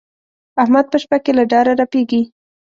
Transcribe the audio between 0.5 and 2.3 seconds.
احمد په شپه کې له ډاره رپېږي.